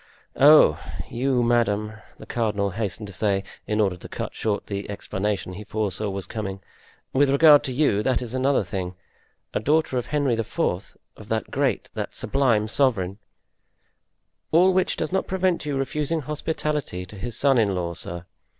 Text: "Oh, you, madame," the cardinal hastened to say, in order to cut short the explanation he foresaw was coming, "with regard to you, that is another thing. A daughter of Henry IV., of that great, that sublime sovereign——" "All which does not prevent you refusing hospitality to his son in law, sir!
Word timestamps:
"Oh, 0.35 0.79
you, 1.11 1.43
madame," 1.43 1.93
the 2.17 2.25
cardinal 2.25 2.71
hastened 2.71 3.05
to 3.05 3.13
say, 3.13 3.43
in 3.67 3.79
order 3.79 3.95
to 3.97 4.09
cut 4.09 4.33
short 4.33 4.65
the 4.65 4.89
explanation 4.89 5.53
he 5.53 5.63
foresaw 5.63 6.09
was 6.09 6.25
coming, 6.25 6.59
"with 7.13 7.29
regard 7.29 7.63
to 7.65 7.71
you, 7.71 8.01
that 8.01 8.19
is 8.19 8.33
another 8.33 8.63
thing. 8.63 8.95
A 9.53 9.59
daughter 9.59 9.99
of 9.99 10.07
Henry 10.07 10.33
IV., 10.33 10.59
of 11.15 11.29
that 11.29 11.51
great, 11.51 11.91
that 11.93 12.15
sublime 12.15 12.67
sovereign——" 12.67 13.19
"All 14.51 14.73
which 14.73 14.97
does 14.97 15.11
not 15.11 15.27
prevent 15.27 15.67
you 15.67 15.77
refusing 15.77 16.21
hospitality 16.21 17.05
to 17.05 17.15
his 17.15 17.37
son 17.37 17.59
in 17.59 17.75
law, 17.75 17.93
sir! 17.93 18.25